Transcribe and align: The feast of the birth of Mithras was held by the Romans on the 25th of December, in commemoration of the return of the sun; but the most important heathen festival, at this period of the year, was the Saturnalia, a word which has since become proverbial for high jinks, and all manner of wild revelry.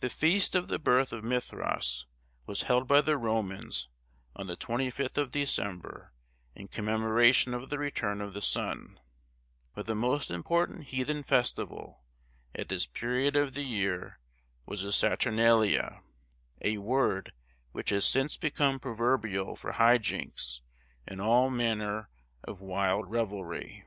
The 0.00 0.10
feast 0.10 0.54
of 0.54 0.68
the 0.68 0.78
birth 0.78 1.10
of 1.10 1.24
Mithras 1.24 2.04
was 2.46 2.64
held 2.64 2.86
by 2.86 3.00
the 3.00 3.16
Romans 3.16 3.88
on 4.36 4.46
the 4.46 4.58
25th 4.58 5.16
of 5.16 5.30
December, 5.30 6.12
in 6.54 6.68
commemoration 6.68 7.54
of 7.54 7.70
the 7.70 7.78
return 7.78 8.20
of 8.20 8.34
the 8.34 8.42
sun; 8.42 9.00
but 9.74 9.86
the 9.86 9.94
most 9.94 10.30
important 10.30 10.88
heathen 10.88 11.22
festival, 11.22 12.02
at 12.54 12.68
this 12.68 12.84
period 12.84 13.36
of 13.36 13.54
the 13.54 13.62
year, 13.64 14.18
was 14.66 14.82
the 14.82 14.92
Saturnalia, 14.92 16.02
a 16.60 16.76
word 16.76 17.32
which 17.72 17.88
has 17.88 18.04
since 18.04 18.36
become 18.36 18.78
proverbial 18.78 19.56
for 19.56 19.72
high 19.72 19.96
jinks, 19.96 20.60
and 21.06 21.22
all 21.22 21.48
manner 21.48 22.10
of 22.44 22.60
wild 22.60 23.10
revelry. 23.10 23.86